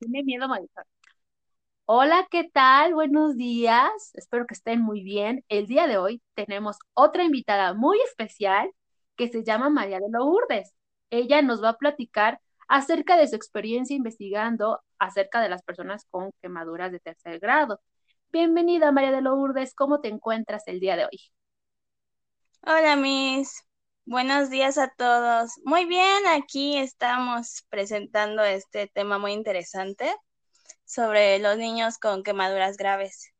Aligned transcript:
Tiene 0.00 0.22
miedo 0.24 0.48
manejar. 0.48 0.86
Hola, 1.84 2.26
¿qué 2.30 2.48
tal? 2.52 2.94
Buenos 2.94 3.36
días. 3.36 3.90
Espero 4.14 4.46
que 4.46 4.54
estén 4.54 4.80
muy 4.80 5.02
bien. 5.02 5.44
El 5.48 5.66
día 5.66 5.86
de 5.86 5.98
hoy 5.98 6.22
tenemos 6.34 6.78
otra 6.94 7.24
invitada 7.24 7.74
muy 7.74 8.00
especial 8.02 8.70
que 9.16 9.28
se 9.28 9.44
llama 9.44 9.68
María 9.68 9.98
de 10.00 10.08
Lourdes. 10.10 10.72
Ella 11.10 11.42
nos 11.42 11.62
va 11.62 11.70
a 11.70 11.76
platicar 11.76 12.40
acerca 12.68 13.16
de 13.16 13.28
su 13.28 13.36
experiencia 13.36 13.96
investigando 13.96 14.80
acerca 14.98 15.42
de 15.42 15.50
las 15.50 15.62
personas 15.62 16.06
con 16.10 16.30
quemaduras 16.40 16.92
de 16.92 17.00
tercer 17.00 17.38
grado. 17.40 17.80
Bienvenida, 18.32 18.92
María 18.92 19.12
de 19.12 19.20
Lourdes. 19.22 19.74
¿Cómo 19.74 20.00
te 20.00 20.08
encuentras 20.08 20.62
el 20.66 20.80
día 20.80 20.96
de 20.96 21.04
hoy? 21.06 21.20
Hola, 22.62 22.96
Miss. 22.96 23.69
Buenos 24.10 24.50
días 24.50 24.76
a 24.76 24.88
todos. 24.88 25.52
Muy 25.64 25.84
bien, 25.84 26.26
aquí 26.26 26.76
estamos 26.76 27.64
presentando 27.68 28.42
este 28.42 28.88
tema 28.88 29.18
muy 29.18 29.30
interesante 29.32 30.12
sobre 30.84 31.38
los 31.38 31.56
niños 31.56 31.96
con 31.96 32.24
quemaduras 32.24 32.76
graves. 32.76 33.32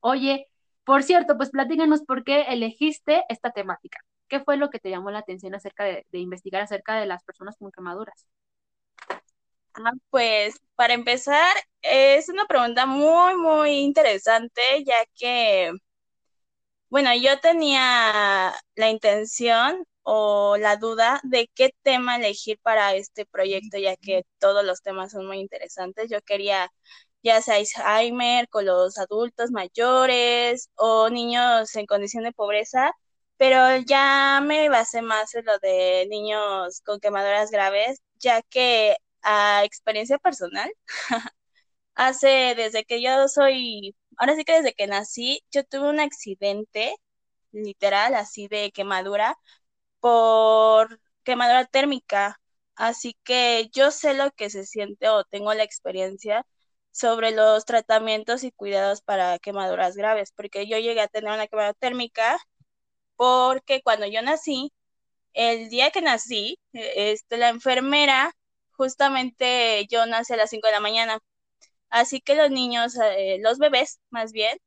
Oye, 0.00 0.46
por 0.82 1.02
cierto, 1.02 1.36
pues 1.36 1.50
platícanos 1.50 2.00
por 2.06 2.24
qué 2.24 2.44
elegiste 2.48 3.24
esta 3.28 3.50
temática. 3.50 3.98
¿Qué 4.28 4.40
fue 4.40 4.56
lo 4.56 4.70
que 4.70 4.78
te 4.78 4.88
llamó 4.88 5.10
la 5.10 5.18
atención 5.18 5.54
acerca 5.54 5.84
de, 5.84 6.06
investigar 6.12 6.62
acerca 6.62 6.98
de 6.98 7.04
las 7.04 7.22
personas 7.22 7.58
con 7.58 7.70
quemaduras? 7.70 8.26
Ah, 9.74 9.92
pues 10.08 10.58
para 10.74 10.94
empezar, 10.94 11.54
es 11.82 12.30
una 12.30 12.46
pregunta 12.46 12.86
muy, 12.86 13.36
muy 13.36 13.72
interesante, 13.72 14.62
ya 14.86 15.04
que, 15.14 15.70
bueno, 16.90 17.14
yo 17.14 17.38
tenía 17.40 18.54
la 18.76 18.90
intención 18.90 19.84
o 20.02 20.56
la 20.58 20.76
duda 20.76 21.20
de 21.24 21.50
qué 21.54 21.70
tema 21.82 22.16
elegir 22.16 22.58
para 22.62 22.94
este 22.94 23.26
proyecto, 23.26 23.78
ya 23.78 23.96
que 23.96 24.24
todos 24.38 24.64
los 24.64 24.82
temas 24.82 25.12
son 25.12 25.26
muy 25.26 25.38
interesantes. 25.40 26.10
Yo 26.10 26.20
quería 26.22 26.70
ya 27.22 27.42
sea 27.42 27.56
Alzheimer 27.56 28.48
con 28.48 28.66
los 28.66 28.98
adultos 28.98 29.50
mayores 29.50 30.70
o 30.76 31.10
niños 31.10 31.74
en 31.76 31.86
condición 31.86 32.24
de 32.24 32.32
pobreza, 32.32 32.92
pero 33.36 33.76
ya 33.86 34.40
me 34.44 34.68
basé 34.68 35.02
más 35.02 35.34
en 35.34 35.44
lo 35.46 35.58
de 35.58 36.06
niños 36.10 36.80
con 36.84 37.00
quemaduras 37.00 37.50
graves, 37.50 38.00
ya 38.18 38.42
que 38.42 38.96
a 39.22 39.64
experiencia 39.64 40.18
personal, 40.18 40.70
hace 41.94 42.54
desde 42.56 42.84
que 42.84 43.02
yo 43.02 43.28
soy, 43.28 43.96
ahora 44.16 44.34
sí 44.36 44.44
que 44.44 44.54
desde 44.54 44.74
que 44.74 44.86
nací, 44.86 45.42
yo 45.50 45.64
tuve 45.64 45.88
un 45.90 46.00
accidente 46.00 46.96
literal 47.52 48.14
así 48.14 48.48
de 48.48 48.72
quemadura 48.72 49.36
por 50.00 51.00
quemadura 51.24 51.64
térmica. 51.66 52.40
Así 52.76 53.16
que 53.24 53.68
yo 53.72 53.90
sé 53.90 54.14
lo 54.14 54.30
que 54.32 54.50
se 54.50 54.64
siente 54.66 55.08
o 55.08 55.24
tengo 55.24 55.54
la 55.54 55.62
experiencia 55.64 56.46
sobre 56.92 57.30
los 57.32 57.64
tratamientos 57.64 58.44
y 58.44 58.52
cuidados 58.52 59.02
para 59.02 59.38
quemaduras 59.38 59.96
graves, 59.96 60.32
porque 60.34 60.66
yo 60.66 60.78
llegué 60.78 61.00
a 61.02 61.08
tener 61.08 61.32
una 61.32 61.46
quemadura 61.48 61.74
térmica 61.74 62.38
porque 63.16 63.82
cuando 63.82 64.06
yo 64.06 64.22
nací, 64.22 64.72
el 65.34 65.68
día 65.70 65.90
que 65.90 66.02
nací, 66.02 66.58
este, 66.72 67.36
la 67.38 67.48
enfermera, 67.50 68.32
justamente 68.72 69.86
yo 69.90 70.06
nací 70.06 70.32
a 70.34 70.36
las 70.36 70.50
5 70.50 70.68
de 70.68 70.74
la 70.74 70.80
mañana, 70.80 71.18
así 71.90 72.20
que 72.20 72.34
los 72.36 72.50
niños, 72.50 72.96
eh, 73.02 73.38
los 73.42 73.58
bebés 73.58 74.00
más 74.10 74.32
bien, 74.32 74.58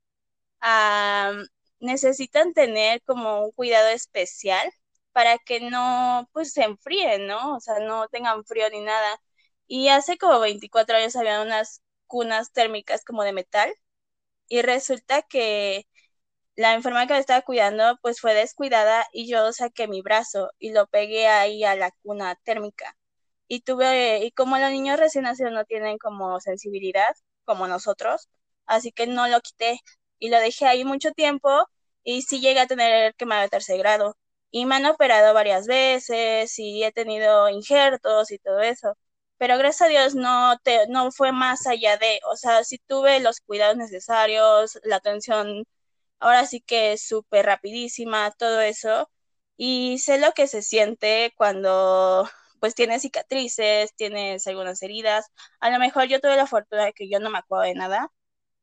necesitan 1.79 2.53
tener 2.53 3.01
como 3.03 3.45
un 3.45 3.51
cuidado 3.51 3.89
especial 3.89 4.69
para 5.11 5.37
que 5.39 5.59
no, 5.61 6.27
pues, 6.33 6.53
se 6.53 6.63
enfríen, 6.63 7.27
¿no? 7.27 7.55
O 7.55 7.59
sea, 7.59 7.79
no 7.79 8.07
tengan 8.09 8.43
frío 8.45 8.69
ni 8.69 8.81
nada. 8.81 9.19
Y 9.67 9.89
hace 9.89 10.17
como 10.17 10.39
24 10.39 10.97
años 10.97 11.15
había 11.15 11.41
unas 11.41 11.81
cunas 12.07 12.51
térmicas 12.51 13.03
como 13.05 13.23
de 13.23 13.33
metal 13.33 13.73
y 14.49 14.61
resulta 14.63 15.23
que 15.23 15.87
la 16.55 16.75
enfermera 16.75 17.07
que 17.07 17.13
me 17.15 17.19
estaba 17.21 17.43
cuidando 17.43 17.97
pues 18.03 18.21
fue 18.21 18.35
descuidada 18.35 19.07
y 19.13 19.29
yo 19.31 19.53
saqué 19.53 19.87
mi 19.89 20.01
brazo 20.03 20.51
y 20.59 20.71
lo 20.73 20.87
pegué 20.87 21.27
ahí 21.29 21.65
a 21.65 21.75
la 21.77 21.91
cuna 22.03 22.35
térmica. 22.45 22.97
Y 23.49 23.61
tuve, 23.63 24.25
y 24.25 24.31
como 24.33 24.59
los 24.59 24.71
niños 24.71 24.99
recién 24.99 25.25
nacidos 25.25 25.53
no 25.53 25.65
tienen 25.65 25.99
como 25.99 26.39
sensibilidad 26.41 27.09
como 27.45 27.67
nosotros, 27.67 28.29
así 28.67 28.91
que 28.93 29.07
no 29.07 29.27
lo 29.27 29.41
quité 29.41 29.81
y 30.19 30.29
lo 30.29 30.39
dejé 30.39 30.67
ahí 30.67 30.85
mucho 30.85 31.11
tiempo 31.13 31.49
y 32.03 32.21
sí 32.23 32.41
llegué 32.41 32.61
a 32.61 32.67
tener 32.67 33.15
quemado 33.15 33.41
de 33.43 33.49
tercer 33.49 33.77
grado 33.79 34.17
y 34.51 34.65
me 34.65 34.75
han 34.75 34.85
operado 34.85 35.33
varias 35.33 35.67
veces 35.67 36.57
y 36.59 36.83
he 36.83 36.91
tenido 36.91 37.49
injertos 37.49 38.31
y 38.31 38.39
todo 38.39 38.61
eso. 38.61 38.95
Pero 39.37 39.57
gracias 39.57 39.83
a 39.83 39.89
Dios 39.91 40.15
no, 40.15 40.57
te, 40.63 40.87
no 40.87 41.11
fue 41.11 41.31
más 41.31 41.65
allá 41.67 41.97
de, 41.97 42.19
o 42.31 42.35
sea, 42.35 42.63
sí 42.63 42.79
tuve 42.87 43.19
los 43.21 43.39
cuidados 43.41 43.77
necesarios, 43.77 44.79
la 44.83 44.97
atención 44.97 45.63
ahora 46.19 46.45
sí 46.45 46.61
que 46.61 46.93
es 46.93 47.03
súper 47.07 47.45
rapidísima, 47.45 48.31
todo 48.31 48.61
eso. 48.61 49.09
Y 49.57 49.99
sé 49.99 50.19
lo 50.19 50.31
que 50.33 50.47
se 50.47 50.61
siente 50.61 51.33
cuando 51.37 52.29
pues 52.59 52.75
tienes 52.75 53.01
cicatrices, 53.03 53.93
tienes 53.95 54.47
algunas 54.47 54.81
heridas. 54.83 55.27
A 55.59 55.69
lo 55.71 55.79
mejor 55.79 56.05
yo 56.07 56.19
tuve 56.19 56.35
la 56.37 56.47
fortuna 56.47 56.85
de 56.85 56.93
que 56.93 57.09
yo 57.09 57.19
no 57.19 57.29
me 57.29 57.39
acuerdo 57.39 57.65
de 57.65 57.75
nada, 57.75 58.11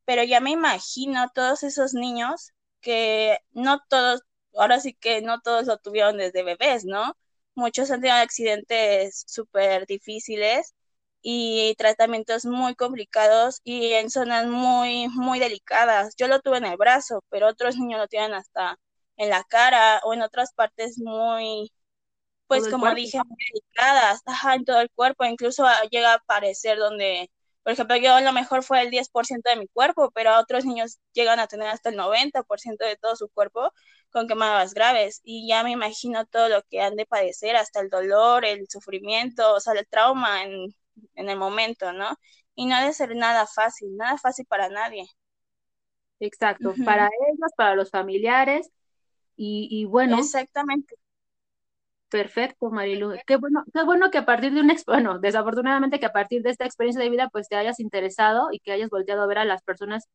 pero 0.05 0.23
ya 0.23 0.39
me 0.41 0.51
imagino 0.51 1.29
todos 1.33 1.63
esos 1.63 1.93
niños 1.93 2.53
que 2.81 3.39
no 3.51 3.81
todos 3.89 4.21
ahora 4.55 4.79
sí 4.79 4.93
que 4.93 5.21
no 5.21 5.39
todos 5.41 5.65
lo 5.67 5.77
tuvieron 5.77 6.17
desde 6.17 6.43
bebés, 6.43 6.85
¿no? 6.85 7.15
Muchos 7.55 7.91
han 7.91 8.01
tenido 8.01 8.17
accidentes 8.17 9.23
súper 9.27 9.85
difíciles 9.87 10.75
y 11.21 11.75
tratamientos 11.77 12.45
muy 12.45 12.75
complicados 12.75 13.61
y 13.63 13.93
en 13.93 14.09
zonas 14.09 14.45
muy, 14.47 15.07
muy 15.09 15.39
delicadas. 15.39 16.15
Yo 16.17 16.27
lo 16.27 16.39
tuve 16.41 16.57
en 16.59 16.65
el 16.65 16.77
brazo, 16.77 17.23
pero 17.29 17.47
otros 17.47 17.77
niños 17.77 17.99
lo 17.99 18.07
tienen 18.07 18.33
hasta 18.33 18.77
en 19.17 19.29
la 19.29 19.43
cara 19.43 19.99
o 20.03 20.13
en 20.13 20.21
otras 20.21 20.53
partes 20.53 20.99
muy, 20.99 21.71
pues 22.47 22.67
como 22.69 22.93
dije, 22.93 23.17
muy 23.17 23.37
delicadas, 23.53 24.21
ajá, 24.25 24.55
en 24.55 24.65
todo 24.65 24.81
el 24.81 24.89
cuerpo, 24.91 25.25
incluso 25.25 25.65
llega 25.91 26.13
a 26.13 26.15
aparecer 26.15 26.77
donde 26.77 27.29
por 27.67 27.73
ejemplo, 27.73 27.97
yo 27.97 28.13
a 28.13 28.21
lo 28.21 28.31
mejor 28.31 28.63
fue 28.63 28.81
el 28.81 28.89
10% 28.91 29.49
de 29.49 29.57
mi 29.57 29.67
cuerpo, 29.67 30.09
pero 30.11 30.29
a 30.29 30.39
otros 30.39 30.63
niños 30.63 30.99
llegan 31.11 31.37
a 31.41 31.47
tener 31.47 31.67
hasta 31.67 31.89
el 31.89 31.97
90% 31.97 32.85
de 32.85 32.95
todo 32.95 33.17
su 33.17 33.27
cuerpo 33.27 33.73
con 34.09 34.25
quemadas 34.25 34.73
graves. 34.73 35.19
Y 35.25 35.49
ya 35.49 35.65
me 35.65 35.71
imagino 35.71 36.25
todo 36.27 36.47
lo 36.47 36.61
que 36.69 36.79
han 36.79 36.95
de 36.95 37.05
padecer, 37.05 37.57
hasta 37.57 37.81
el 37.81 37.89
dolor, 37.89 38.45
el 38.45 38.69
sufrimiento, 38.69 39.53
o 39.53 39.59
sea, 39.59 39.73
el 39.73 39.85
trauma 39.85 40.45
en, 40.45 40.73
el 41.15 41.37
momento, 41.37 41.91
¿no? 41.91 42.15
Y 42.55 42.67
no 42.67 42.75
ha 42.75 42.85
de 42.85 42.93
ser 42.93 43.13
nada 43.17 43.45
fácil, 43.45 43.97
nada 43.97 44.17
fácil 44.17 44.45
para 44.45 44.69
nadie. 44.69 45.03
Exacto, 46.21 46.73
para 46.85 47.07
ellos, 47.07 47.51
para 47.57 47.75
los 47.75 47.89
familiares, 47.89 48.71
y, 49.35 49.67
y 49.69 49.83
bueno. 49.83 50.19
Exactamente. 50.19 50.95
Perfecto, 52.09 52.69
Marilu. 52.71 53.15
Qué 53.25 53.35
bueno, 53.35 53.65
qué 53.73 53.83
bueno 53.83 54.09
que 54.11 54.17
a 54.19 54.25
partir 54.25 54.53
de 54.53 54.61
una, 54.61 54.75
bueno, 54.87 55.19
desafortunadamente 55.19 55.99
que 55.99 56.05
a 56.05 56.13
partir 56.13 56.41
de 56.41 56.51
esta 56.51 56.65
experiencia 56.65 57.03
de 57.03 57.09
vida, 57.09 57.29
pues 57.29 57.49
te 57.49 57.57
hayas 57.57 57.79
interesado 57.81 58.47
y 58.51 58.59
que 58.59 58.71
hayas 58.71 58.89
volteado 58.89 59.23
a 59.23 59.27
ver 59.27 59.39
a 59.39 59.45
las 59.45 59.61
personas 59.63 60.07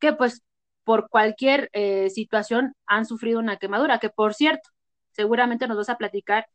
que, 0.00 0.12
pues, 0.14 0.42
por 0.84 1.08
cualquier 1.10 1.70
eh, 1.72 2.10
situación 2.10 2.74
han 2.86 3.06
sufrido 3.06 3.40
una 3.40 3.58
quemadura, 3.58 3.98
que 4.00 4.10
por 4.10 4.34
cierto, 4.34 4.70
seguramente 5.12 5.66
nos 5.68 5.76
vas 5.78 5.88
a 5.90 5.98
platicar 5.98 6.46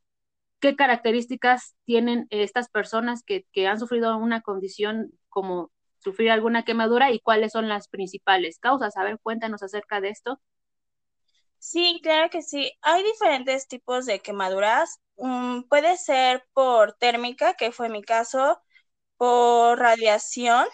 qué 0.60 0.76
características 0.76 1.76
tienen 1.86 2.28
estas 2.32 2.70
personas 2.70 3.24
que, 3.24 3.46
que 3.54 3.68
han 3.68 3.80
sufrido 3.80 4.18
una 4.18 4.42
condición 4.42 5.12
como 5.30 5.72
sufrir 6.00 6.32
alguna 6.32 6.64
quemadura 6.66 7.12
y 7.12 7.20
cuáles 7.22 7.54
son 7.54 7.70
las 7.70 7.88
principales 7.90 8.60
causas. 8.60 8.98
A 8.98 9.04
ver, 9.06 9.20
cuéntanos 9.22 9.64
acerca 9.64 10.02
de 10.02 10.10
esto. 10.10 10.40
Sí, 11.60 12.00
claro 12.04 12.30
que 12.30 12.42
sí. 12.42 12.72
Hay 12.82 13.04
diferentes 13.04 13.68
tipos 13.68 14.06
de 14.06 14.20
quemaduras. 14.22 15.00
Mm, 15.18 15.64
puede 15.64 15.98
ser 15.98 16.46
por 16.54 16.94
térmica, 16.94 17.54
que 17.56 17.72
fue 17.72 17.90
mi 17.90 18.02
caso, 18.04 18.62
por 19.18 19.80
radiación 19.80 20.68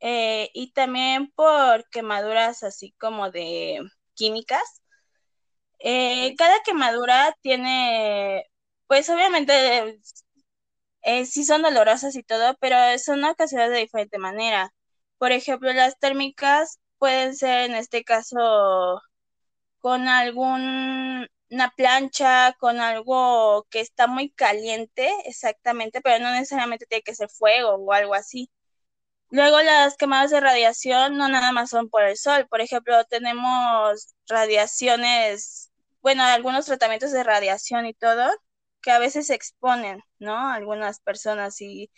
eh, 0.00 0.50
y 0.54 0.72
también 0.74 1.30
por 1.32 1.88
quemaduras 1.90 2.62
así 2.64 2.92
como 3.00 3.30
de 3.30 3.80
químicas. 4.14 4.82
Eh, 5.80 6.34
cada 6.36 6.62
quemadura 6.64 7.36
tiene, 7.42 8.44
pues 8.86 9.08
obviamente 9.10 9.98
eh, 11.02 11.26
sí 11.26 11.44
son 11.44 11.62
dolorosas 11.62 12.14
y 12.16 12.22
todo, 12.22 12.56
pero 12.60 12.76
son 12.98 13.24
ocasionadas 13.24 13.72
de 13.72 13.78
diferente 13.80 14.18
manera. 14.18 14.72
Por 15.18 15.32
ejemplo, 15.32 15.72
las 15.72 15.98
térmicas 15.98 16.80
pueden 16.98 17.36
ser 17.36 17.70
en 17.70 17.76
este 17.76 18.04
caso 18.04 19.00
con 19.82 20.08
alguna 20.08 21.28
plancha, 21.76 22.54
con 22.60 22.80
algo 22.80 23.66
que 23.70 23.80
está 23.80 24.08
muy 24.08 24.30
caliente, 24.32 25.12
exactamente, 25.26 26.00
pero 26.02 26.24
no 26.24 26.32
necesariamente 26.32 26.86
tiene 26.86 27.02
que 27.04 27.14
ser 27.16 27.28
fuego 27.30 27.74
o 27.76 27.92
algo 27.92 28.14
así. 28.14 28.50
Luego 29.30 29.60
las 29.62 29.96
quemadas 29.96 30.30
de 30.30 30.40
radiación 30.40 31.16
no 31.16 31.28
nada 31.28 31.52
más 31.52 31.70
son 31.70 31.88
por 31.88 32.02
el 32.04 32.16
sol, 32.18 32.46
por 32.48 32.60
ejemplo, 32.60 33.04
tenemos 33.06 34.14
radiaciones, 34.28 35.72
bueno, 36.02 36.22
algunos 36.24 36.66
tratamientos 36.66 37.12
de 37.12 37.24
radiación 37.24 37.86
y 37.86 37.94
todo, 37.94 38.30
que 38.82 38.90
a 38.90 38.98
veces 38.98 39.28
se 39.28 39.34
exponen, 39.34 40.02
¿no? 40.18 40.36
Algunas 40.50 41.00
personas 41.00 41.60
y 41.62 41.90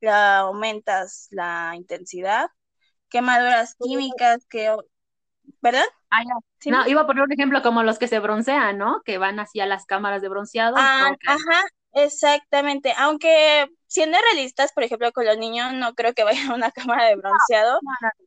la 0.00 0.38
aumentas 0.40 1.28
la 1.30 1.72
intensidad, 1.76 2.48
quemaduras 3.08 3.74
químicas 3.76 4.44
que, 4.48 4.74
¿verdad? 5.60 5.84
Ah, 6.10 6.22
no, 6.66 6.86
iba 6.86 7.00
a 7.00 7.06
poner 7.06 7.24
un 7.24 7.32
ejemplo 7.32 7.62
como 7.62 7.82
los 7.82 7.98
que 7.98 8.08
se 8.08 8.18
broncean, 8.18 8.78
¿no? 8.78 9.02
Que 9.04 9.18
van 9.18 9.40
hacia 9.40 9.66
las 9.66 9.86
cámaras 9.86 10.20
de 10.20 10.28
bronceado. 10.28 10.76
Ah, 10.76 11.12
ajá, 11.26 11.64
exactamente. 11.92 12.92
Aunque 12.98 13.66
siendo 13.86 14.18
realistas, 14.30 14.72
por 14.72 14.82
ejemplo, 14.82 15.12
con 15.12 15.24
los 15.24 15.38
niños, 15.38 15.72
no 15.74 15.94
creo 15.94 16.14
que 16.14 16.24
vayan 16.24 16.50
a 16.50 16.54
una 16.54 16.70
cámara 16.96 17.06
de 17.06 17.16
bronceado, 17.16 17.78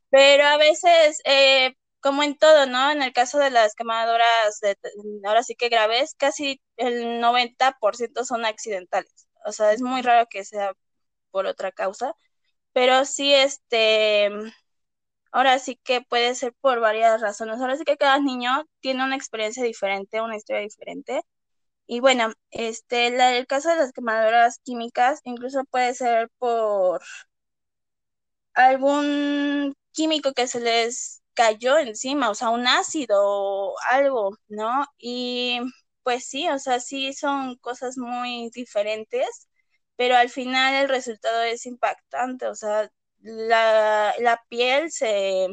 pero 0.09 0.45
a 0.45 0.57
veces, 0.57 1.21
eh, 1.25 1.75
como 1.99 2.23
en 2.23 2.37
todo, 2.37 2.65
¿no? 2.65 2.91
En 2.91 3.01
el 3.01 3.13
caso 3.13 3.37
de 3.39 3.49
las 3.49 3.75
quemaduras, 3.75 4.59
de, 4.61 4.77
ahora 5.25 5.43
sí 5.43 5.55
que 5.55 5.69
graves, 5.69 6.15
casi 6.17 6.61
el 6.77 7.19
90% 7.21 8.25
son 8.25 8.45
accidentales. 8.45 9.27
O 9.45 9.51
sea, 9.51 9.73
es 9.73 9.81
muy 9.81 10.01
raro 10.01 10.27
que 10.29 10.43
sea 10.45 10.73
por 11.31 11.45
otra 11.45 11.71
causa, 11.71 12.15
pero 12.73 13.05
sí, 13.05 13.33
este, 13.33 14.29
ahora 15.35 15.59
sí 15.59 15.77
que 15.83 16.01
puede 16.01 16.33
ser 16.35 16.53
por 16.61 16.79
varias 16.79 17.21
razones. 17.21 17.59
Ahora 17.59 17.77
sí 17.77 17.83
que 17.85 17.97
cada 17.97 18.19
niño 18.19 18.65
tiene 18.79 19.03
una 19.03 19.17
experiencia 19.17 19.63
diferente, 19.63 20.21
una 20.21 20.37
historia 20.37 20.61
diferente. 20.61 21.23
Y 21.87 21.99
bueno, 22.01 22.33
este, 22.51 23.07
el 23.39 23.47
caso 23.47 23.69
de 23.69 23.77
las 23.77 23.93
quemaduras 23.93 24.59
químicas 24.63 25.21
incluso 25.25 25.65
puede 25.65 25.93
ser 25.95 26.29
por 26.39 27.01
algún 28.53 29.75
químico 29.91 30.33
que 30.33 30.47
se 30.47 30.59
les 30.59 31.21
cayó 31.33 31.77
encima, 31.79 32.29
o 32.29 32.35
sea, 32.35 32.49
un 32.49 32.67
ácido 32.67 33.17
o 33.23 33.75
algo, 33.89 34.37
¿no? 34.47 34.85
Y 34.97 35.59
pues 36.03 36.25
sí, 36.27 36.47
o 36.49 36.59
sea, 36.59 36.79
sí 36.79 37.13
son 37.13 37.57
cosas 37.57 37.97
muy 37.97 38.49
diferentes, 38.53 39.49
pero 39.97 40.15
al 40.17 40.29
final 40.29 40.75
el 40.75 40.89
resultado 40.89 41.43
es 41.43 41.65
impactante, 41.65 42.47
o 42.47 42.55
sea, 42.55 42.89
la, 43.25 44.13
la 44.19 44.41
piel 44.49 44.91
se, 44.91 45.47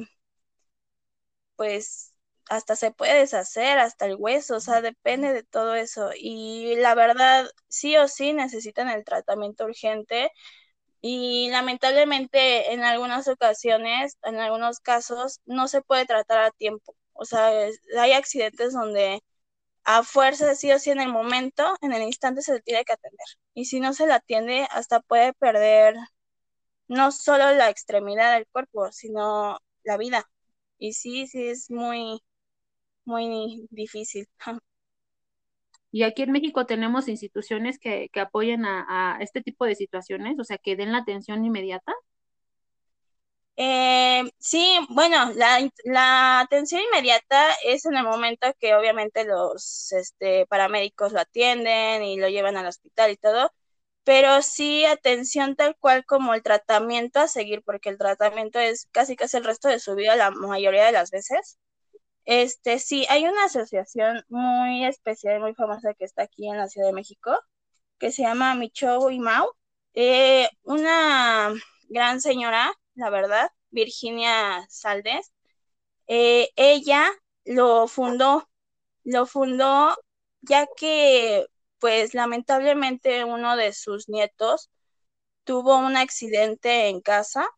pues 1.57 2.15
hasta 2.49 2.77
se 2.77 2.91
puede 2.93 3.19
deshacer, 3.21 3.79
hasta 3.79 4.07
el 4.07 4.17
hueso, 4.19 4.57
o 4.57 4.61
sea, 4.61 4.81
depende 4.83 5.33
de 5.33 5.43
todo 5.45 5.75
eso. 5.75 6.11
Y 6.19 6.77
la 6.77 6.95
verdad, 6.95 7.47
sí 7.69 7.97
o 7.97 8.09
sí 8.09 8.33
necesitan 8.33 8.89
el 8.89 9.05
tratamiento 9.05 9.65
urgente 9.65 10.31
y 11.03 11.51
lamentablemente 11.51 12.73
en 12.75 12.85
algunas 12.85 13.29
ocasiones, 13.29 14.19
en 14.25 14.37
algunos 14.41 14.81
casos, 14.81 15.41
no 15.47 15.69
se 15.69 15.83
puede 15.83 16.07
tratar 16.07 16.41
a 16.41 16.51
tiempo. 16.53 16.97
O 17.15 17.25
sea, 17.27 17.49
hay 18.01 18.13
accidentes 18.13 18.73
donde 18.75 19.21
a 19.85 20.03
fuerza, 20.05 20.55
sí 20.57 20.73
o 20.73 20.79
sí, 20.79 20.91
en 20.91 21.01
el 21.01 21.11
momento, 21.11 21.77
en 21.83 21.93
el 21.93 22.03
instante 22.03 22.43
se 22.43 22.55
le 22.55 22.61
tiene 22.63 22.85
que 22.85 22.93
atender. 22.95 23.27
Y 23.55 23.67
si 23.67 23.81
no 23.81 23.95
se 23.95 24.07
le 24.07 24.15
atiende, 24.15 24.67
hasta 24.71 25.01
puede 25.01 25.33
perder 25.35 25.97
no 26.88 27.12
solo 27.12 27.52
la 27.55 27.70
extremidad 27.70 28.34
del 28.34 28.46
cuerpo, 28.49 28.90
sino 28.93 29.58
la 29.84 29.96
vida. 29.96 30.29
Y 30.79 30.94
sí, 30.94 31.26
sí, 31.26 31.49
es 31.49 31.70
muy, 31.70 32.23
muy 33.05 33.67
difícil. 33.70 34.29
Y 35.94 36.05
aquí 36.05 36.23
en 36.23 36.32
México 36.32 36.64
tenemos 36.64 37.06
instituciones 37.06 37.79
que, 37.79 38.08
que 38.12 38.20
apoyen 38.20 38.64
a, 38.64 39.19
este 39.20 39.43
tipo 39.43 39.67
de 39.67 39.75
situaciones, 39.75 40.38
o 40.40 40.44
sea, 40.44 40.56
que 40.56 40.75
den 40.75 40.90
la 40.90 40.99
atención 40.99 41.44
inmediata. 41.44 41.93
Eh, 43.56 44.23
sí, 44.38 44.79
bueno, 44.88 45.32
la, 45.34 45.70
la, 45.84 46.40
atención 46.40 46.81
inmediata 46.81 47.52
es 47.64 47.84
en 47.84 47.94
el 47.96 48.05
momento 48.05 48.46
que 48.58 48.75
obviamente 48.75 49.25
los 49.25 49.93
este, 49.93 50.46
paramédicos 50.46 51.12
lo 51.12 51.20
atienden 51.20 52.02
y 52.05 52.19
lo 52.19 52.29
llevan 52.31 52.56
al 52.56 52.67
hospital 52.67 53.11
y 53.11 53.17
todo, 53.19 53.52
pero 54.05 54.43
sí 54.43 54.85
atención 54.85 55.57
tal 55.57 55.77
cual 55.79 56.05
como 56.05 56.35
el 56.35 56.43
tratamiento 56.43 57.21
a 57.21 57.29
seguir, 57.29 57.63
porque 57.65 57.89
el 57.91 57.99
tratamiento 57.99 58.59
es 58.59 58.89
casi 58.93 59.17
casi 59.17 59.37
el 59.39 59.45
resto 59.45 59.69
de 59.69 59.79
su 59.81 59.95
vida 59.95 60.17
la 60.17 60.31
mayoría 60.31 60.87
de 60.87 60.93
las 60.93 61.11
veces. 61.11 61.59
Este, 62.25 62.79
sí, 62.79 63.07
hay 63.11 63.27
una 63.27 63.45
asociación 63.47 64.25
muy 64.29 64.85
especial 64.87 65.41
muy 65.41 65.55
famosa 65.55 65.95
que 65.95 66.05
está 66.05 66.25
aquí 66.25 66.49
en 66.49 66.59
la 66.59 66.69
Ciudad 66.69 66.89
de 66.89 66.95
México, 66.95 67.39
que 67.99 68.13
se 68.13 68.23
llama 68.23 68.55
Micho 68.55 69.11
y 69.11 69.19
Mau. 69.21 69.49
Eh, 69.95 70.49
una 70.63 71.53
gran 71.89 72.21
señora, 72.21 72.73
la 72.95 73.11
verdad, 73.11 73.51
Virginia 73.71 74.67
Saldes, 74.69 75.33
eh, 76.09 76.51
ella 76.57 77.11
lo 77.45 77.89
fundó, 77.89 78.49
lo 79.05 79.27
fundó 79.27 79.97
ya 80.43 80.67
que, 80.77 81.47
pues 81.82 82.14
lamentablemente 82.14 83.25
uno 83.25 83.56
de 83.56 83.75
sus 83.75 84.08
nietos 84.08 84.70
tuvo 85.44 85.79
un 85.79 85.96
accidente 85.96 86.88
en 86.88 87.02
casa. 87.02 87.49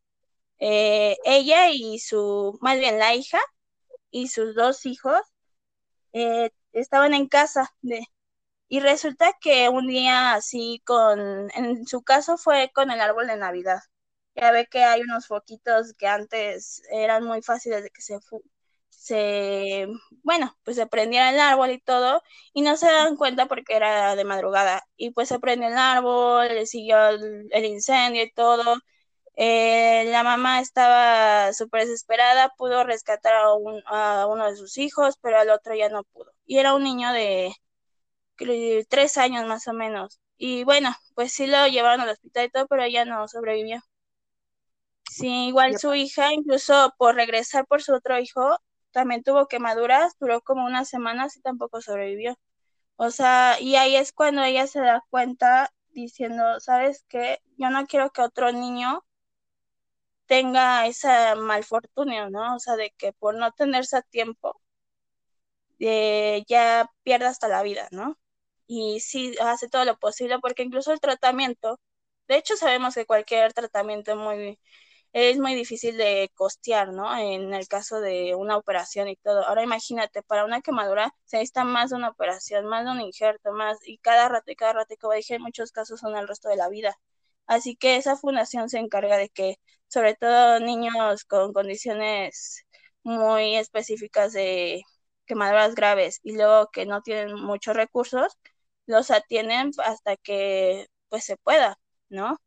Eh, 0.61 1.17
ella 1.25 1.71
y 1.71 1.99
su, 2.01 2.59
más 2.63 2.79
bien 2.79 2.99
la 2.99 3.15
hija, 3.15 3.41
y 4.11 4.29
sus 4.29 4.55
dos 4.57 4.87
hijos 4.87 5.21
eh, 6.13 6.51
estaban 6.73 7.15
en 7.15 7.29
casa 7.29 7.71
de, 7.83 8.01
y 8.69 8.81
resulta 8.81 9.33
que 9.41 9.69
un 9.71 9.89
día 9.89 10.35
así 10.35 10.83
con, 10.87 11.51
en 11.55 11.87
su 11.87 12.03
caso 12.03 12.39
fue 12.39 12.71
con 12.75 12.91
el 12.91 13.01
árbol 13.01 13.29
de 13.29 13.37
Navidad. 13.37 13.81
Ya 14.37 14.53
ve 14.53 14.67
que 14.71 14.85
hay 14.85 15.03
unos 15.03 15.27
foquitos 15.29 15.95
que 15.95 16.09
antes 16.09 16.83
eran 16.91 17.25
muy 17.25 17.43
fáciles 17.43 17.83
de 17.85 17.91
que 17.91 18.03
se, 18.03 18.19
se, 18.97 19.87
bueno, 20.23 20.57
pues 20.65 20.77
se 20.77 20.87
prendiera 20.87 21.31
el 21.31 21.41
árbol 21.41 21.71
y 21.71 21.81
todo, 21.81 22.23
y 22.53 22.63
no 22.63 22.77
se 22.77 22.87
dan 22.87 23.17
cuenta 23.17 23.47
porque 23.47 23.77
era 23.77 24.17
de 24.17 24.25
madrugada. 24.25 24.85
Y 24.97 25.11
pues 25.11 25.29
se 25.29 25.39
prendió 25.41 25.69
el 25.69 25.79
árbol, 25.79 26.49
le 26.49 26.67
siguió 26.67 27.09
el 27.09 27.65
incendio 27.65 28.23
y 28.23 28.31
todo, 28.33 28.79
eh, 29.37 30.05
la 30.11 30.23
mamá 30.23 30.61
estaba 30.61 31.53
súper 31.53 31.83
desesperada, 31.83 32.51
pudo 32.57 32.85
rescatar 32.85 33.35
a, 33.35 34.27
uno 34.27 34.47
de 34.47 34.57
sus 34.57 34.79
hijos, 34.79 35.17
pero 35.21 35.39
al 35.39 35.51
otro 35.51 35.75
ya 35.75 35.89
no 35.89 36.05
pudo. 36.05 36.33
Y 36.47 36.59
era 36.59 36.75
un 36.75 36.85
niño 36.85 37.13
de 37.13 37.53
tres 38.89 39.19
años 39.19 39.47
más 39.47 39.67
o 39.69 39.73
menos. 39.73 40.21
Y 40.37 40.65
bueno, 40.65 40.95
pues 41.15 41.33
sí 41.33 41.47
lo 41.47 41.67
llevaron 41.69 42.01
al 42.01 42.11
hospital 42.11 42.47
y 42.47 42.51
todo, 42.51 42.67
pero 42.69 42.83
ella 42.85 43.05
no 43.05 43.27
sobrevivió. 43.29 43.81
Sí, 45.11 45.49
igual 45.49 45.79
su 45.79 45.95
hija, 45.95 46.33
incluso 46.33 46.93
por 46.99 47.15
regresar 47.15 47.67
por 47.67 47.83
su 47.83 47.95
otro 47.95 48.19
hijo, 48.19 48.59
también 48.95 49.25
tuvo 49.25 49.49
quemaduras, 49.49 50.17
duró 50.21 50.43
como 50.43 50.67
unas 50.67 50.89
semanas 50.91 51.37
y 51.37 51.43
tampoco 51.43 51.83
sobrevivió. 51.83 52.39
O 52.97 53.11
sea, 53.11 53.59
y 53.61 53.77
ahí 53.77 53.97
es 53.97 54.13
cuando 54.13 54.43
ella 54.45 54.67
se 54.69 54.81
da 54.81 55.05
cuenta 55.11 55.71
diciendo, 55.93 56.61
¿sabes 56.61 57.05
qué? 57.09 57.41
Yo 57.59 57.71
no 57.71 57.87
quiero 57.87 58.11
que 58.13 58.23
otro 58.23 58.53
niño 58.53 59.05
tenga 60.27 60.87
esa 60.87 61.35
malfortunio, 61.35 62.29
¿no? 62.31 62.57
O 62.57 62.59
sea, 62.59 62.77
de 62.77 62.91
que 62.99 63.13
por 63.15 63.37
no 63.37 63.53
tenerse 63.53 63.97
a 63.97 64.03
tiempo, 64.03 64.61
eh, 65.79 66.45
ya 66.49 66.91
pierda 67.03 67.29
hasta 67.31 67.49
la 67.49 67.63
vida, 67.63 67.89
¿no? 67.91 68.19
Y 68.67 69.01
sí 69.01 69.35
hace 69.41 69.69
todo 69.69 69.85
lo 69.85 69.99
posible, 69.99 70.39
porque 70.41 70.63
incluso 70.63 70.93
el 70.93 71.01
tratamiento, 71.01 71.81
de 72.29 72.37
hecho 72.39 72.57
sabemos 72.57 72.95
que 72.95 73.07
cualquier 73.07 73.53
tratamiento 73.53 74.17
muy, 74.17 74.59
es 75.15 75.39
muy 75.39 75.55
difícil 75.55 75.97
de 75.99 76.31
costear, 76.35 76.93
¿no? 76.93 77.17
En 77.19 77.55
el 77.55 77.69
caso 77.69 78.01
de 78.03 78.35
una 78.37 78.59
operación 78.59 79.09
y 79.09 79.17
todo. 79.17 79.47
Ahora 79.47 79.63
imagínate, 79.65 80.23
para 80.25 80.45
una 80.45 80.61
quemadura 80.63 81.15
se 81.25 81.39
necesita 81.39 81.65
más 81.65 81.91
de 81.91 81.97
una 81.97 82.11
operación, 82.11 82.67
más 82.67 82.85
de 82.85 82.91
un 82.93 83.01
injerto, 83.01 83.53
más, 83.53 83.79
y 83.87 83.99
cada 83.99 84.29
rato 84.29 84.51
y 84.53 84.57
cada 84.57 84.75
rato, 84.75 84.95
como 85.01 85.15
dije, 85.15 85.37
en 85.37 85.43
muchos 85.43 85.73
casos 85.73 86.01
son 86.01 86.17
el 86.17 86.29
resto 86.29 86.49
de 86.51 86.57
la 86.57 86.69
vida. 86.69 86.97
Así 87.47 87.77
que 87.77 87.97
esa 87.97 88.17
fundación 88.17 88.69
se 88.69 88.79
encarga 88.79 89.17
de 89.17 89.29
que 89.31 89.57
sobre 89.89 90.15
todo 90.17 90.61
niños 90.61 91.25
con 91.25 91.53
condiciones 91.53 92.65
muy 93.03 93.57
específicas 93.57 94.33
de 94.33 94.83
quemaduras 95.27 95.75
graves 95.75 96.21
y 96.23 96.37
luego 96.37 96.71
que 96.73 96.87
no 96.87 97.03
tienen 97.03 97.35
muchos 97.37 97.77
recursos, 97.77 98.37
los 98.87 99.11
atienden 99.11 99.71
hasta 99.85 100.17
que 100.17 100.87
pues 101.09 101.25
se 101.25 101.37
pueda, 101.37 101.79
¿no? 102.09 102.39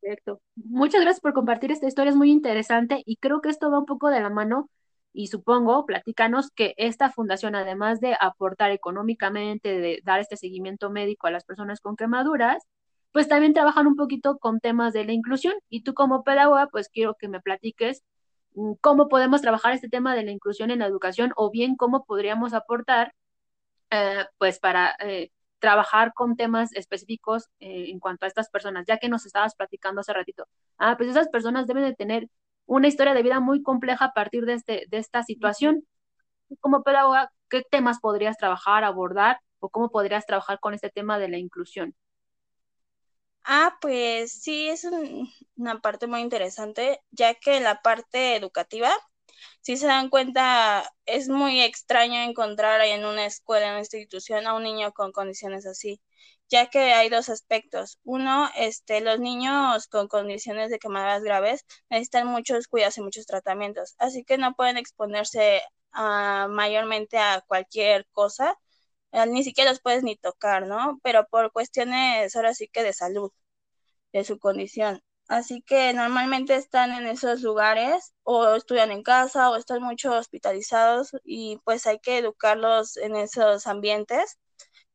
Perfecto. 0.00 0.40
Muchas 0.56 1.00
gracias 1.00 1.20
por 1.20 1.32
compartir 1.34 1.72
esta 1.72 1.86
historia, 1.86 2.10
es 2.10 2.16
muy 2.16 2.30
interesante 2.30 3.02
y 3.04 3.16
creo 3.16 3.40
que 3.40 3.48
esto 3.48 3.70
va 3.70 3.80
un 3.80 3.86
poco 3.86 4.08
de 4.10 4.20
la 4.20 4.30
mano 4.30 4.70
y 5.12 5.26
supongo, 5.28 5.84
platícanos 5.86 6.50
que 6.52 6.74
esta 6.76 7.10
fundación, 7.10 7.56
además 7.56 8.00
de 8.00 8.16
aportar 8.20 8.70
económicamente, 8.70 9.80
de 9.80 10.00
dar 10.04 10.20
este 10.20 10.36
seguimiento 10.36 10.90
médico 10.90 11.26
a 11.26 11.30
las 11.32 11.44
personas 11.44 11.80
con 11.80 11.96
quemaduras, 11.96 12.62
pues 13.12 13.26
también 13.26 13.54
trabajan 13.54 13.86
un 13.88 13.96
poquito 13.96 14.38
con 14.38 14.60
temas 14.60 14.92
de 14.92 15.04
la 15.04 15.12
inclusión. 15.12 15.54
Y 15.68 15.82
tú 15.82 15.94
como 15.94 16.22
pedagoga, 16.24 16.68
pues 16.70 16.88
quiero 16.88 17.16
que 17.18 17.26
me 17.28 17.40
platiques 17.40 18.04
mm, 18.54 18.74
cómo 18.80 19.08
podemos 19.08 19.40
trabajar 19.42 19.72
este 19.72 19.88
tema 19.88 20.14
de 20.14 20.24
la 20.24 20.30
inclusión 20.30 20.70
en 20.70 20.80
la 20.80 20.86
educación 20.86 21.32
o 21.36 21.50
bien 21.50 21.74
cómo 21.76 22.04
podríamos 22.04 22.52
aportar, 22.54 23.14
eh, 23.90 24.26
pues 24.38 24.58
para 24.60 24.94
eh, 25.00 25.30
trabajar 25.58 26.12
con 26.14 26.36
temas 26.36 26.72
específicos 26.74 27.48
eh, 27.60 27.86
en 27.90 27.98
cuanto 28.00 28.24
a 28.24 28.28
estas 28.28 28.48
personas, 28.50 28.84
ya 28.86 28.98
que 28.98 29.08
nos 29.08 29.26
estabas 29.26 29.54
platicando 29.54 30.00
hace 30.00 30.12
ratito. 30.12 30.46
Ah, 30.78 30.96
pues 30.96 31.10
esas 31.10 31.28
personas 31.28 31.66
deben 31.66 31.84
de 31.84 31.94
tener 31.94 32.28
una 32.66 32.88
historia 32.88 33.14
de 33.14 33.22
vida 33.22 33.40
muy 33.40 33.62
compleja 33.62 34.06
a 34.06 34.12
partir 34.12 34.44
de, 34.44 34.54
este, 34.54 34.86
de 34.88 34.98
esta 34.98 35.22
situación. 35.22 35.84
Como 36.60 36.82
pedagoga, 36.82 37.32
¿qué 37.48 37.62
temas 37.70 38.00
podrías 38.00 38.36
trabajar, 38.36 38.84
abordar 38.84 39.40
o 39.58 39.68
cómo 39.68 39.90
podrías 39.90 40.26
trabajar 40.26 40.60
con 40.60 40.74
este 40.74 40.90
tema 40.90 41.18
de 41.18 41.28
la 41.28 41.38
inclusión? 41.38 41.94
Ah, 43.44 43.78
pues 43.80 44.42
sí, 44.42 44.68
es 44.68 44.86
una 45.56 45.80
parte 45.80 46.06
muy 46.06 46.20
interesante, 46.20 47.00
ya 47.10 47.34
que 47.34 47.60
la 47.60 47.80
parte 47.80 48.36
educativa, 48.36 48.90
si 49.60 49.76
se 49.76 49.86
dan 49.86 50.10
cuenta, 50.10 50.90
es 51.06 51.28
muy 51.28 51.60
extraño 51.60 52.20
encontrar 52.22 52.80
en 52.82 53.04
una 53.04 53.26
escuela, 53.26 53.66
en 53.66 53.72
una 53.72 53.80
institución, 53.80 54.46
a 54.46 54.54
un 54.54 54.62
niño 54.64 54.92
con 54.92 55.12
condiciones 55.12 55.66
así, 55.66 56.00
ya 56.48 56.66
que 56.70 56.78
hay 56.94 57.08
dos 57.08 57.28
aspectos. 57.28 57.98
Uno, 58.04 58.48
este, 58.56 59.00
los 59.00 59.20
niños 59.20 59.86
con 59.88 60.08
condiciones 60.08 60.70
de 60.70 60.78
quemaduras 60.78 61.22
graves 61.22 61.64
necesitan 61.90 62.26
muchos 62.26 62.68
cuidados 62.68 62.98
y 62.98 63.02
muchos 63.02 63.26
tratamientos, 63.26 63.94
así 63.98 64.24
que 64.24 64.38
no 64.38 64.54
pueden 64.54 64.76
exponerse 64.78 65.62
mayormente 65.92 67.18
a 67.18 67.42
cualquier 67.46 68.06
cosa 68.12 68.56
eh, 69.12 69.26
ni 69.26 69.42
siquiera 69.44 69.70
los 69.70 69.80
puedes 69.80 70.02
ni 70.02 70.16
tocar, 70.16 70.66
¿no? 70.66 70.98
Pero 71.02 71.26
por 71.28 71.52
cuestiones 71.52 72.34
ahora 72.36 72.54
sí 72.54 72.68
que 72.68 72.82
de 72.82 72.92
salud, 72.92 73.32
de 74.12 74.24
su 74.24 74.38
condición. 74.38 75.02
Así 75.28 75.62
que 75.62 75.92
normalmente 75.92 76.54
están 76.56 76.92
en 76.92 77.06
esos 77.06 77.42
lugares 77.42 78.14
o 78.24 78.54
estudian 78.54 78.90
en 78.92 79.02
casa 79.02 79.50
o 79.50 79.56
están 79.56 79.82
mucho 79.82 80.12
hospitalizados 80.12 81.10
y 81.24 81.58
pues 81.64 81.86
hay 81.86 81.98
que 82.00 82.18
educarlos 82.18 82.96
en 82.96 83.14
esos 83.16 83.66
ambientes. 83.66 84.38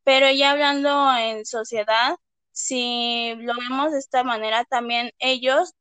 Pero 0.04 0.32
ya 0.32 0.52
hablando 0.52 1.12
en 1.18 1.46
sociedad, 1.46 2.18
si 2.52 3.36
lo 3.38 3.54
vemos 3.56 3.92
de 3.94 4.00
esta 4.00 4.24
manera, 4.24 4.66
también 4.66 5.12
ellos, 5.20 5.74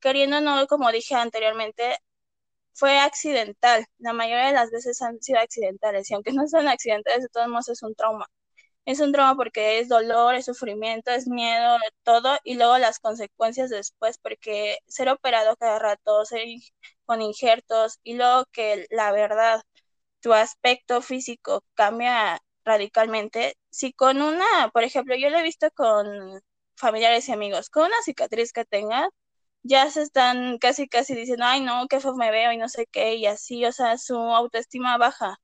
queriendo 0.00 0.40
no, 0.42 0.66
como 0.68 0.92
dije 0.92 1.14
anteriormente, 1.16 1.98
fue 2.74 2.98
accidental. 3.00 3.86
La 3.98 4.12
mayoría 4.14 4.48
de 4.48 4.54
las 4.54 4.70
veces 4.70 5.02
han 5.02 5.20
sido 5.22 5.40
accidentales 5.40 6.10
y 6.10 6.14
aunque 6.14 6.32
no 6.32 6.46
sean 6.48 6.68
accidentales, 6.68 7.22
de 7.24 7.28
todos 7.30 7.48
modos 7.48 7.68
es 7.70 7.82
un 7.84 7.94
trauma. 7.94 8.26
Es 8.88 9.00
un 9.00 9.12
trauma 9.12 9.36
porque 9.36 9.80
es 9.80 9.88
dolor, 9.88 10.34
es 10.34 10.46
sufrimiento, 10.46 11.10
es 11.10 11.28
miedo, 11.28 11.76
todo, 12.04 12.38
y 12.42 12.54
luego 12.54 12.78
las 12.78 12.98
consecuencias 13.00 13.68
después, 13.70 14.18
porque 14.18 14.78
ser 14.86 15.10
operado 15.10 15.56
cada 15.56 15.78
rato, 15.78 16.24
ser 16.24 16.42
con 17.04 17.20
injertos, 17.22 17.98
y 18.02 18.14
luego 18.14 18.46
que 18.52 18.86
la 18.90 19.12
verdad, 19.12 19.60
tu 20.20 20.32
aspecto 20.34 21.02
físico 21.02 21.64
cambia 21.74 22.40
radicalmente. 22.64 23.56
Si 23.70 23.92
con 23.92 24.22
una, 24.22 24.46
por 24.72 24.84
ejemplo, 24.84 25.16
yo 25.16 25.30
lo 25.30 25.38
he 25.38 25.42
visto 25.42 25.70
con 25.74 26.40
familiares 26.76 27.28
y 27.28 27.32
amigos, 27.32 27.70
con 27.70 27.84
una 27.86 28.02
cicatriz 28.04 28.52
que 28.52 28.64
tengan, 28.64 29.08
ya 29.62 29.90
se 29.90 30.02
están 30.02 30.58
casi 30.58 30.88
casi 30.88 31.14
diciendo, 31.14 31.44
ay 31.46 31.60
no, 31.62 31.86
qué 31.88 32.00
feo 32.00 32.14
me 32.16 32.30
veo 32.30 32.52
y 32.52 32.58
no 32.58 32.68
sé 32.68 32.86
qué, 32.90 33.16
y 33.16 33.26
así, 33.26 33.64
o 33.66 33.72
sea, 33.72 33.98
su 33.98 34.16
autoestima 34.16 34.98
baja. 34.98 35.36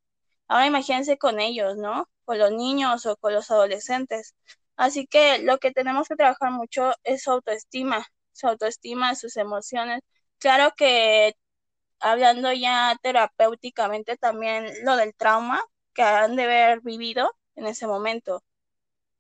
Ahora 0.49 0.67
imagínense 0.67 1.19
con 1.19 1.41
ellos, 1.41 1.77
¿no? 1.77 2.09
Con 2.25 2.39
los 2.39 2.53
niños 2.53 3.07
o 3.07 3.17
con 3.17 3.35
los 3.35 3.51
adolescentes. 3.51 4.35
Así 4.77 5.07
que 5.07 5.39
lo 5.39 5.59
que 5.59 5.73
tenemos 5.73 6.09
que 6.09 6.17
trabajar 6.17 6.51
mucho 6.53 6.93
es 7.05 7.23
su 7.23 7.31
autoestima, 7.33 8.07
su 8.33 8.49
autoestima, 8.49 9.15
sus 9.15 9.37
emociones. 9.37 10.01
Claro 10.39 10.73
que 10.77 11.35
hablando 12.01 12.53
ya 12.53 12.97
terapéuticamente 13.03 14.17
también 14.17 14.67
lo 14.85 14.97
del 14.97 15.15
trauma 15.15 15.63
que 15.95 16.03
han 16.03 16.37
de 16.37 16.45
haber 16.45 16.81
vivido 16.83 17.33
en 17.57 17.67
ese 17.67 17.87
momento. 17.87 18.43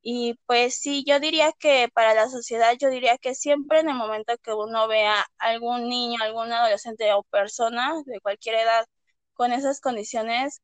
Y 0.03 0.35
pues 0.47 0.77
sí, 0.81 1.03
yo 1.07 1.19
diría 1.21 1.53
que 1.59 1.89
para 1.95 2.15
la 2.15 2.29
sociedad, 2.29 2.75
yo 2.79 2.91
diría 2.91 3.17
que 3.19 3.35
siempre 3.35 3.81
en 3.81 3.89
el 3.89 3.95
momento 3.97 4.37
que 4.43 4.53
uno 4.53 4.87
vea 4.89 5.27
algún 5.39 5.89
niño, 5.89 6.23
algún 6.23 6.53
adolescente 6.53 7.13
o 7.15 7.23
persona 7.25 7.95
de 8.07 8.21
cualquier 8.21 8.57
edad 8.57 8.87
con 9.35 9.53
esas 9.53 9.81
condiciones, 9.81 10.61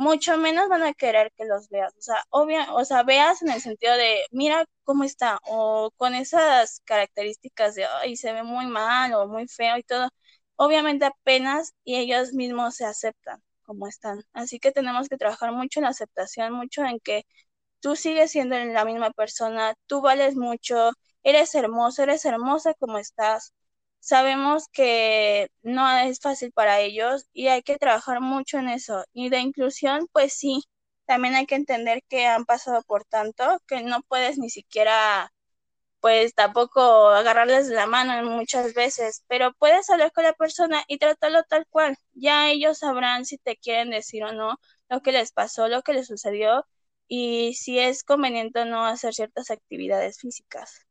mucho 0.00 0.38
menos 0.38 0.68
van 0.68 0.82
a 0.82 0.94
querer 0.94 1.30
que 1.36 1.44
los 1.44 1.68
veas. 1.68 1.92
O 1.98 2.00
sea, 2.02 2.16
obvio, 2.30 2.60
o 2.74 2.84
sea, 2.86 3.02
veas 3.02 3.42
en 3.42 3.50
el 3.50 3.60
sentido 3.60 3.94
de, 3.96 4.22
mira 4.32 4.64
cómo 4.84 5.04
está, 5.04 5.38
o 5.44 5.90
con 5.96 6.14
esas 6.14 6.80
características 6.86 7.74
de, 7.74 7.84
ay, 7.84 8.16
se 8.16 8.32
ve 8.32 8.42
muy 8.42 8.66
mal 8.66 9.12
o 9.14 9.28
muy 9.28 9.46
feo 9.48 9.76
y 9.78 9.82
todo. 9.82 10.08
Obviamente 10.56 11.04
apenas 11.06 11.74
y 11.84 11.96
ellos 11.96 12.32
mismos 12.32 12.76
se 12.76 12.86
aceptan 12.86 13.42
como 13.62 13.86
están. 13.86 14.22
Así 14.32 14.58
que 14.58 14.72
tenemos 14.72 15.08
que 15.08 15.18
trabajar 15.18 15.52
mucho 15.52 15.80
en 15.80 15.84
la 15.84 15.90
aceptación, 15.90 16.52
mucho 16.54 16.82
en 16.84 16.98
que 17.00 17.24
tú 17.80 17.96
sigues 17.96 18.30
siendo 18.32 18.58
la 18.58 18.84
misma 18.86 19.10
persona, 19.12 19.74
tú 19.86 20.00
vales 20.02 20.36
mucho, 20.36 20.92
eres 21.22 21.54
hermoso, 21.54 22.02
eres 22.04 22.24
hermosa 22.24 22.74
como 22.74 22.98
estás. 22.98 23.52
Sabemos 24.00 24.68
que 24.72 25.48
no 25.62 25.88
es 25.98 26.20
fácil 26.20 26.52
para 26.52 26.80
ellos 26.80 27.26
y 27.32 27.48
hay 27.48 27.62
que 27.62 27.78
trabajar 27.78 28.20
mucho 28.20 28.58
en 28.58 28.68
eso. 28.68 29.04
Y 29.12 29.28
de 29.30 29.40
inclusión, 29.40 30.08
pues 30.12 30.32
sí, 30.34 30.62
también 31.06 31.34
hay 31.34 31.46
que 31.46 31.54
entender 31.56 32.02
que 32.08 32.26
han 32.26 32.44
pasado 32.46 32.82
por 32.82 33.04
tanto 33.04 33.60
que 33.66 33.82
no 33.82 34.02
puedes 34.02 34.38
ni 34.38 34.50
siquiera, 34.50 35.32
pues 36.00 36.34
tampoco 36.34 37.08
agarrarles 37.10 37.68
la 37.68 37.86
mano 37.86 38.22
muchas 38.30 38.74
veces, 38.74 39.24
pero 39.28 39.52
puedes 39.54 39.90
hablar 39.90 40.12
con 40.12 40.24
la 40.24 40.32
persona 40.34 40.84
y 40.88 40.98
tratarlo 40.98 41.42
tal 41.44 41.66
cual. 41.68 41.96
Ya 42.14 42.50
ellos 42.50 42.78
sabrán 42.78 43.24
si 43.26 43.38
te 43.38 43.56
quieren 43.56 43.90
decir 43.90 44.24
o 44.24 44.32
no 44.32 44.58
lo 44.88 45.02
que 45.02 45.12
les 45.12 45.32
pasó, 45.32 45.68
lo 45.68 45.82
que 45.82 45.92
les 45.94 46.06
sucedió 46.08 46.66
y 47.08 47.54
si 47.54 47.78
es 47.78 48.02
conveniente 48.04 48.60
o 48.60 48.64
no 48.66 48.86
hacer 48.86 49.14
ciertas 49.14 49.50
actividades 49.50 50.18
físicas. 50.20 50.86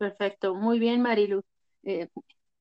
Perfecto, 0.00 0.54
muy 0.54 0.78
bien 0.78 1.02
Marilu. 1.02 1.42
Eh, 1.82 2.08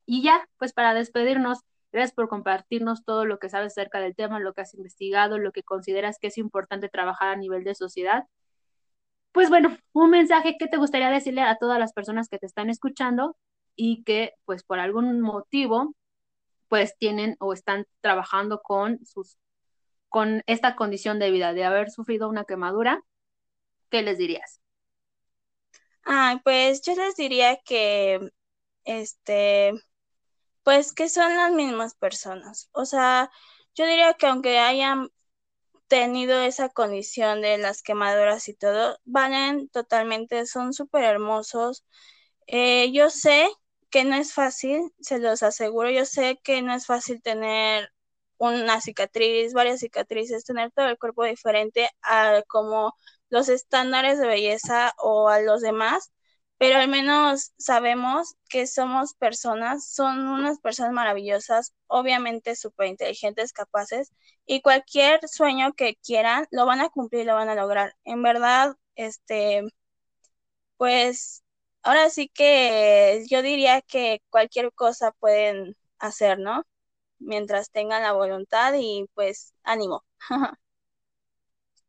y 0.05 0.21
ya, 0.23 0.45
pues 0.57 0.73
para 0.73 0.93
despedirnos, 0.93 1.59
gracias 1.93 2.13
por 2.13 2.27
compartirnos 2.27 3.05
todo 3.05 3.23
lo 3.23 3.39
que 3.39 3.49
sabes 3.49 3.71
acerca 3.71 4.01
del 4.01 4.13
tema, 4.13 4.41
lo 4.41 4.53
que 4.53 4.59
has 4.61 4.73
investigado, 4.73 5.37
lo 5.37 5.53
que 5.53 5.63
consideras 5.63 6.17
que 6.19 6.27
es 6.27 6.37
importante 6.37 6.89
trabajar 6.89 7.29
a 7.29 7.37
nivel 7.37 7.63
de 7.63 7.75
sociedad. 7.75 8.25
Pues 9.31 9.47
bueno, 9.49 9.77
un 9.93 10.09
mensaje 10.09 10.57
que 10.59 10.67
te 10.67 10.75
gustaría 10.75 11.09
decirle 11.09 11.41
a 11.41 11.55
todas 11.55 11.79
las 11.79 11.93
personas 11.93 12.27
que 12.27 12.39
te 12.39 12.45
están 12.45 12.69
escuchando 12.69 13.37
y 13.77 14.03
que 14.03 14.33
pues 14.43 14.63
por 14.63 14.79
algún 14.79 15.21
motivo 15.21 15.95
pues 16.67 16.97
tienen 16.97 17.37
o 17.39 17.53
están 17.53 17.85
trabajando 18.01 18.61
con 18.61 19.05
sus 19.05 19.37
con 20.09 20.43
esta 20.47 20.75
condición 20.75 21.19
de 21.19 21.31
vida, 21.31 21.53
de 21.53 21.65
haber 21.65 21.91
sufrido 21.91 22.29
una 22.29 22.45
quemadura, 22.45 23.01
¿qué 23.91 24.03
les 24.03 24.17
dirías? 24.17 24.58
Ah, 26.11 26.41
pues 26.43 26.81
yo 26.81 26.95
les 26.95 27.15
diría 27.15 27.57
que, 27.63 28.19
este, 28.85 29.73
pues 30.63 30.93
que 30.93 31.09
son 31.09 31.35
las 31.37 31.51
mismas 31.53 31.95
personas. 31.95 32.69
O 32.73 32.85
sea, 32.85 33.31
yo 33.75 33.85
diría 33.87 34.13
que 34.15 34.27
aunque 34.27 34.59
hayan 34.59 35.09
tenido 35.87 36.41
esa 36.41 36.69
condición 36.69 37.41
de 37.41 37.57
las 37.59 37.83
quemaduras 37.83 38.49
y 38.49 38.55
todo, 38.55 38.99
valen 39.05 39.69
totalmente, 39.69 40.45
son 40.47 40.73
súper 40.73 41.05
hermosos. 41.05 41.85
Eh, 42.47 42.91
yo 42.93 43.09
sé 43.09 43.49
que 43.89 44.03
no 44.05 44.15
es 44.15 44.33
fácil, 44.33 44.91
se 44.99 45.19
los 45.19 45.43
aseguro, 45.43 45.89
yo 45.91 46.05
sé 46.05 46.39
que 46.43 46.61
no 46.61 46.73
es 46.73 46.85
fácil 46.85 47.21
tener 47.21 47.91
una 48.37 48.81
cicatriz, 48.81 49.53
varias 49.53 49.79
cicatrices, 49.81 50.45
tener 50.45 50.71
todo 50.71 50.87
el 50.87 50.97
cuerpo 50.97 51.23
diferente 51.25 51.89
a 52.01 52.41
como 52.47 52.93
los 53.29 53.49
estándares 53.49 54.19
de 54.19 54.27
belleza 54.27 54.93
o 54.97 55.29
a 55.29 55.39
los 55.41 55.61
demás, 55.61 56.11
pero 56.57 56.77
al 56.79 56.87
menos 56.89 57.53
sabemos 57.57 58.35
que 58.49 58.67
somos 58.67 59.13
personas, 59.15 59.87
son 59.91 60.27
unas 60.27 60.59
personas 60.59 60.91
maravillosas, 60.93 61.73
obviamente 61.87 62.55
súper 62.55 62.87
inteligentes, 62.87 63.53
capaces, 63.53 64.11
y 64.45 64.61
cualquier 64.61 65.27
sueño 65.27 65.73
que 65.73 65.95
quieran 66.03 66.47
lo 66.51 66.65
van 66.65 66.81
a 66.81 66.89
cumplir, 66.89 67.25
lo 67.25 67.35
van 67.35 67.49
a 67.49 67.55
lograr. 67.55 67.95
En 68.03 68.21
verdad, 68.23 68.75
este, 68.95 69.63
pues 70.77 71.43
ahora 71.83 72.09
sí 72.09 72.29
que 72.29 73.23
yo 73.29 73.41
diría 73.41 73.81
que 73.81 74.21
cualquier 74.29 74.73
cosa 74.73 75.11
pueden 75.13 75.75
hacer, 75.99 76.39
¿no? 76.39 76.63
mientras 77.19 77.71
tengan 77.71 78.03
la 78.03 78.13
voluntad 78.13 78.73
y 78.77 79.07
pues 79.15 79.53
ánimo. 79.63 80.05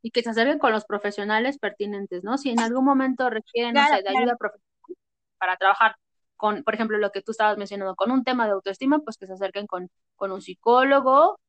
y 0.01 0.11
que 0.11 0.23
se 0.23 0.29
acerquen 0.29 0.59
con 0.59 0.71
los 0.71 0.85
profesionales 0.85 1.57
pertinentes, 1.57 2.23
¿no? 2.23 2.37
Si 2.37 2.49
en 2.49 2.59
algún 2.59 2.85
momento 2.85 3.29
requieren, 3.29 3.73
de 3.73 3.81
ayuda 3.81 4.35
profesional 4.37 4.97
para 5.37 5.57
trabajar 5.57 5.95
con, 6.37 6.63
por 6.63 6.73
ejemplo, 6.73 6.97
lo 6.97 7.11
que 7.11 7.21
tú 7.21 7.31
estabas 7.31 7.57
mencionando, 7.57 7.95
con 7.95 8.11
un 8.11 8.23
tema 8.23 8.45
de 8.45 8.53
autoestima, 8.53 8.99
pues 8.99 9.17
que 9.17 9.27
se 9.27 9.33
acerquen 9.33 9.67
con, 9.67 9.89
con 10.15 10.31
un 10.31 10.41
psicólogo 10.41 11.39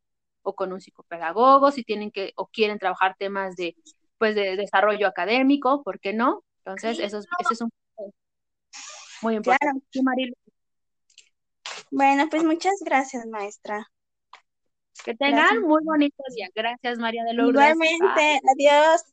o 0.42 0.54
con 0.54 0.72
un 0.72 0.80
psicopedagogo, 0.80 1.70
si 1.70 1.82
tienen 1.82 2.10
que 2.10 2.32
o 2.36 2.46
quieren 2.46 2.78
trabajar 2.78 3.16
temas 3.18 3.56
de, 3.56 3.74
pues, 4.18 4.34
de 4.34 4.56
desarrollo 4.56 5.06
académico, 5.06 5.82
¿por 5.82 5.98
qué 5.98 6.12
no? 6.12 6.44
Entonces, 6.58 6.98
eso, 6.98 7.18
es, 7.18 7.26
ese 7.40 7.54
es 7.54 7.60
un 7.62 7.70
muy 9.22 9.36
importante. 9.36 9.86
Bueno, 11.90 12.28
pues 12.28 12.44
muchas 12.44 12.74
gracias, 12.84 13.26
maestra. 13.26 13.86
Que 15.04 15.14
tengan 15.14 15.62
muy 15.62 15.82
bonito 15.84 16.22
día. 16.34 16.48
Gracias, 16.54 16.98
María 16.98 17.24
de 17.24 17.34
Lourdes. 17.34 17.74
Igualmente, 17.74 18.40
adiós. 18.54 19.11